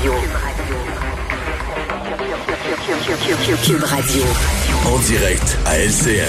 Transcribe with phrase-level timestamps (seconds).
[0.00, 0.14] Radio.
[3.62, 4.22] Cube Radio.
[4.86, 6.24] En direct à LCN.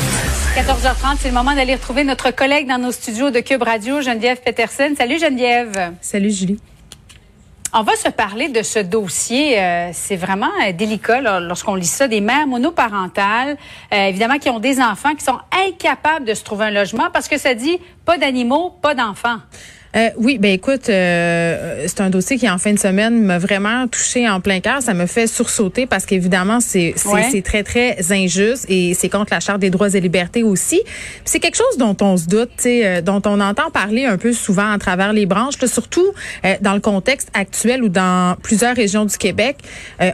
[0.58, 4.42] 14h30, c'est le moment d'aller retrouver notre collègue dans nos studios de Cube Radio, Geneviève
[4.42, 4.94] Peterson.
[4.98, 5.94] Salut Geneviève.
[6.02, 6.60] Salut Julie.
[7.74, 9.58] On va se parler de ce dossier.
[9.58, 12.10] Euh, c'est vraiment euh, délicat lorsqu'on lit ça.
[12.10, 13.56] Des mères monoparentales,
[13.94, 17.30] euh, évidemment, qui ont des enfants qui sont incapables de se trouver un logement parce
[17.30, 19.38] que ça dit pas d'animaux, pas d'enfants.
[19.96, 23.88] Euh, oui, ben écoute, euh, c'est un dossier qui en fin de semaine m'a vraiment
[23.88, 24.82] touché en plein cœur.
[24.82, 29.42] Ça me fait sursauter parce qu'évidemment c'est c'est très très injuste et c'est contre la
[29.42, 30.82] charte des droits et libertés aussi.
[31.26, 34.72] C'est quelque chose dont on se doute, euh, dont on entend parler un peu souvent
[34.72, 36.08] à travers les branches, là, surtout
[36.46, 39.58] euh, dans le contexte actuel ou dans plusieurs régions du Québec,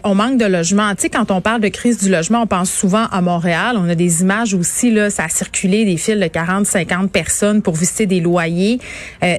[0.03, 0.93] on manque de logements.
[0.95, 3.77] Tu sais, quand on parle de crise du logement, on pense souvent à Montréal.
[3.79, 7.61] On a des images aussi là, ça a circulé des fils de 40, 50 personnes
[7.61, 8.79] pour visiter des loyers,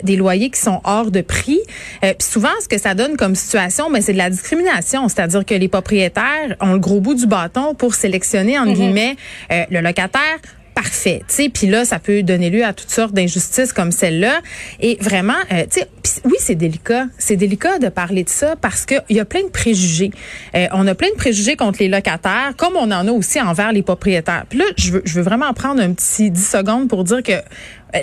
[0.03, 1.61] des loyers qui sont hors de prix.
[2.05, 5.09] Euh, puis souvent, ce que ça donne comme situation, mais ben, c'est de la discrimination,
[5.09, 8.75] c'est-à-dire que les propriétaires ont le gros bout du bâton pour sélectionner entre mhm.
[8.75, 9.17] guillemets
[9.53, 10.39] euh, le locataire
[10.75, 14.41] parfait, tu sais, puis là ça peut donner lieu à toutes sortes d'injustices comme celle-là
[14.79, 15.89] et vraiment euh, tu sais
[16.25, 19.43] oui, c'est délicat, c'est délicat de parler de ça parce que il y a plein
[19.43, 20.11] de préjugés.
[20.55, 23.73] Euh, on a plein de préjugés contre les locataires comme on en a aussi envers
[23.73, 24.45] les propriétaires.
[24.49, 27.33] Puis là, je veux je veux vraiment prendre un petit 10 secondes pour dire que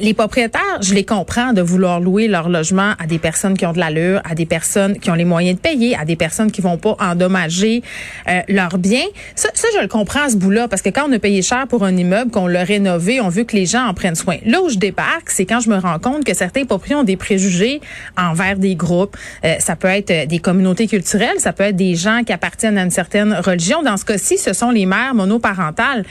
[0.02, 3.73] les propriétaires, je les comprends de vouloir louer leur logement à des personnes qui ont
[3.73, 6.61] de l'allure, à des personnes qui ont les moyens de payer, à des personnes qui
[6.61, 7.83] vont pas endommager
[8.27, 9.05] euh, leurs biens.
[9.36, 11.67] Ça, ça, je le comprends à ce bout-là, parce que quand on a payé cher
[11.67, 14.37] pour un immeuble, qu'on l'a rénové, on veut que les gens en prennent soin.
[14.45, 17.17] Là où je débarque, c'est quand je me rends compte que certains propriétaires ont des
[17.17, 17.81] préjugés
[18.17, 19.15] envers des groupes.
[19.43, 22.83] Euh, ça peut être des communautés culturelles, ça peut être des gens qui appartiennent à
[22.83, 23.81] une certaine religion.
[23.81, 26.05] Dans ce cas-ci, ce sont les mères monoparentales.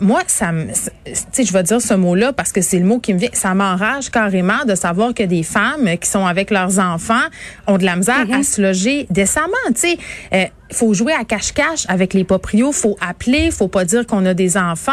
[0.00, 0.50] moi, ça
[1.04, 4.10] tu sais, je vais dire ce mot-là parce que c'est le mot qui ça m'enrage
[4.10, 7.14] carrément de savoir que des femmes qui sont avec leurs enfants
[7.66, 8.42] ont de la misère à mhm.
[8.42, 9.48] se loger décemment.
[9.68, 9.98] Tu sais,
[10.32, 14.34] euh, faut jouer à cache-cache avec les proprios, faut appeler, faut pas dire qu'on a
[14.34, 14.92] des enfants,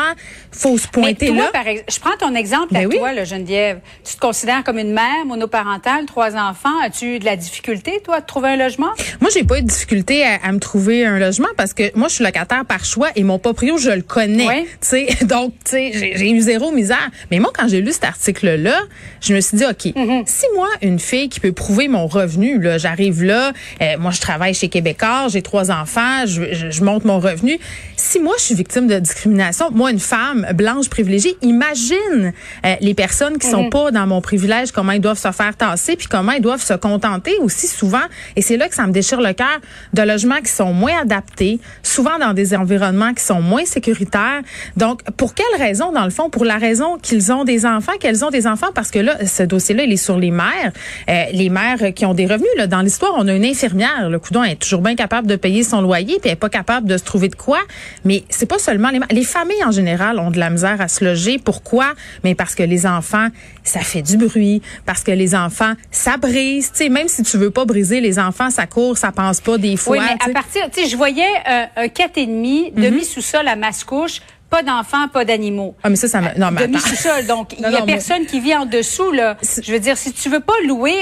[0.51, 1.49] faut se pointer toi, là.
[1.53, 3.79] Par je prends ton exemple ben à toi, là, Geneviève.
[4.03, 6.77] Tu te considères comme une mère monoparentale, trois enfants.
[6.83, 8.89] As-tu eu de la difficulté, toi, de trouver un logement?
[9.21, 12.15] Moi, j'ai pas eu de difficulté à, me trouver un logement parce que moi, je
[12.15, 14.65] suis locataire par choix et mon proprio, je le connais.
[14.81, 17.09] Sais, donc, j'ai eu zéro misère.
[17.31, 18.79] Mais moi, quand j'ai lu cet article-là,
[19.21, 20.23] je me suis dit, OK, mm-hmm.
[20.25, 23.51] si moi, une fille qui peut prouver mon revenu, là, j'arrive là,
[23.81, 27.59] euh, moi, je travaille chez Québécois, j'ai trois enfants, je, je, monte mon revenu.
[27.95, 32.33] Si moi, je suis victime de discrimination, moi, une femme blanche privilégiée, imagine
[32.65, 33.69] euh, les personnes qui sont mhm.
[33.69, 36.73] pas dans mon privilège, comment ils doivent se faire tasser, puis comment ils doivent se
[36.73, 38.03] contenter aussi souvent.
[38.35, 39.59] Et c'est là que ça me déchire le cœur
[39.93, 44.41] de logements qui sont moins adaptés, souvent dans des environnements qui sont moins sécuritaires.
[44.75, 46.29] Donc, pour quelle raison, dans le fond?
[46.29, 49.43] Pour la raison qu'ils ont des enfants, qu'elles ont des enfants, parce que là, ce
[49.43, 50.71] dossier-là, il est sur les mères,
[51.09, 52.49] euh, les mères qui ont des revenus.
[52.57, 55.56] Là, dans l'histoire, on a une infirmière, le coudon est toujours bien capable de payer
[55.63, 57.59] son loyer, puis elle est pas capable de se trouver de quoi.
[58.05, 61.03] Mais c'est pas seulement les les familles en général ont de la misère à se
[61.03, 61.37] loger.
[61.37, 61.93] Pourquoi?
[62.23, 63.27] Mais parce que les enfants,
[63.63, 66.71] ça fait du bruit, parce que les enfants, ça brise.
[66.71, 69.57] Tu sais, même si tu veux pas briser les enfants, ça court, ça pense pas
[69.57, 69.97] des fois.
[69.97, 73.47] Oui, mais à partir, tu sais, je voyais euh, un quatre et demi demi sous-sol
[73.47, 75.75] à Mascouche pas d'enfants, pas d'animaux.
[75.83, 76.39] Ah, mais ça, ça me...
[76.39, 77.25] Non, mais Demi sous-sol.
[77.27, 79.37] Donc, il y a personne qui vit en dessous, là.
[79.61, 80.95] Je veux dire, si tu veux pas louer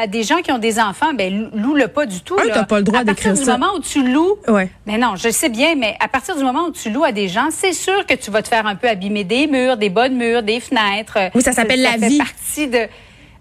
[0.00, 2.78] à, des gens qui ont des enfants, ben, loue-le pas du tout, Tu t'as pas
[2.78, 3.42] le droit d'écrire ça.
[3.42, 4.36] À partir du moment où tu loues.
[4.48, 4.70] Ouais.
[4.86, 7.28] Mais non, je sais bien, mais à partir du moment où tu loues à des
[7.28, 10.16] gens, c'est sûr que tu vas te faire un peu abîmer des murs, des bonnes
[10.16, 11.18] murs, des fenêtres.
[11.34, 12.16] Oui, ça s'appelle la vie.
[12.18, 12.88] Ça fait partie de,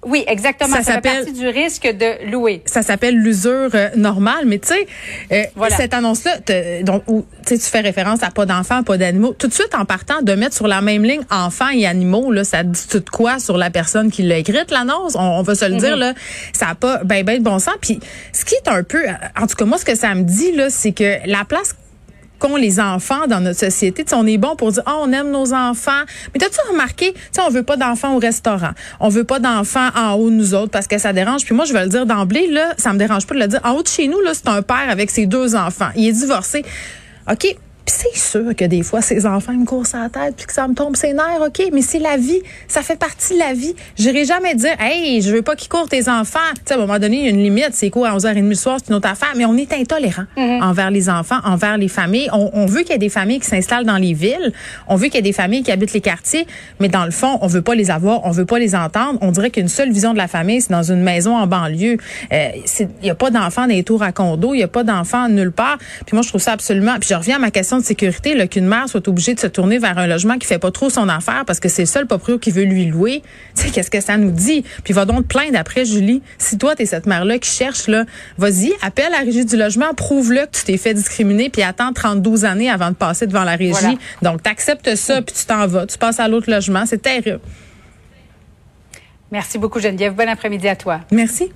[0.05, 0.75] oui, exactement.
[0.75, 2.61] Ça, ça fait partie du risque de louer.
[2.65, 4.87] Ça s'appelle l'usure euh, normale, mais tu sais,
[5.31, 6.37] euh, cette annonce-là,
[6.83, 10.21] donc où tu fais référence à pas d'enfants, pas d'animaux, tout de suite en partant
[10.21, 13.39] de mettre sur la même ligne enfants et animaux, là, ça dit tout de quoi
[13.39, 15.15] sur la personne qui l'a écrite l'annonce?
[15.15, 15.99] On, va se le dire mhm.
[15.99, 16.13] là,
[16.53, 17.75] ça a pas ben ben de bon sens.
[17.81, 17.99] Puis
[18.33, 19.03] ce qui est un peu,
[19.39, 21.75] en tout cas moi, ce que ça me dit là, c'est que la place
[22.39, 24.05] qu'ont les enfants dans notre société.
[24.13, 26.03] on est bon pour dire, oh, on aime nos enfants.
[26.33, 28.71] Mais t'as-tu remarqué, tu on veut pas d'enfants au restaurant.
[28.99, 31.45] On veut pas d'enfants en haut nous autres parce que ça dérange.
[31.45, 33.61] Puis moi, je vais le dire d'emblée, là, ça me dérange pas de le dire.
[33.63, 35.89] En haut de chez nous, là, c'est un père avec ses deux enfants.
[35.95, 36.63] Il est divorcé.
[37.29, 37.55] OK,
[37.87, 40.51] Puis c'est sûr que des fois, ces enfants me courent à la tête puis que
[40.51, 42.41] ça me tombe ses nerfs, OK, mais c'est la vie.
[42.67, 43.73] Ça fait partie de la vie.
[43.97, 46.39] J'irai jamais dire, hey, je veux pas qu'ils courent tes enfants.
[46.53, 47.69] Tu sais, à un moment donné, il y a une limite.
[47.71, 49.31] C'est quoi, à 11h30 le soir, c'est une autre affaire.
[49.37, 50.63] Mais on est intolérant mm-hmm.
[50.63, 52.27] envers les enfants, envers les familles.
[52.33, 54.51] On, on veut qu'il y ait des familles qui s'installent dans les villes.
[54.89, 56.45] On veut qu'il y ait des familles qui habitent les quartiers.
[56.81, 58.25] Mais dans le fond, on veut pas les avoir.
[58.25, 59.17] On veut pas les entendre.
[59.21, 61.95] On dirait qu'une seule vision de la famille, c'est dans une maison en banlieue.
[62.33, 62.49] Euh,
[63.01, 64.53] il y a pas d'enfants dans les tours à condo.
[64.53, 65.77] Il y a pas d'enfants nulle part.
[66.05, 66.97] Puis moi, je trouve ça absolument.
[66.99, 69.79] Puis je reviens à ma question de sécurité, qu'une mère soit obligée de se tourner
[69.79, 72.37] vers un logement qui fait pas trop son affaire parce que c'est le seul proprio
[72.39, 73.21] qui veut lui louer.
[73.55, 74.63] Tu sais, qu'est-ce que ça nous dit?
[74.83, 76.21] Puis va donc te plaindre après, Julie.
[76.37, 78.05] Si toi, t'es cette mère-là qui cherche, là,
[78.37, 82.45] vas-y, appelle la régie du logement, prouve-le que tu t'es fait discriminer, puis attends 32
[82.45, 83.97] années avant de passer devant la régie.
[84.21, 85.87] Donc, t'acceptes ça, puis tu t'en vas.
[85.87, 86.85] Tu passes à l'autre logement.
[86.85, 87.39] C'est terrible.
[89.31, 90.13] Merci beaucoup, Geneviève.
[90.13, 91.01] Bon après-midi à toi.
[91.11, 91.51] Merci.